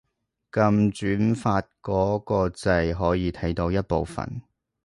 [0.51, 4.41] 撳轉發嗰個掣可以睇到一部分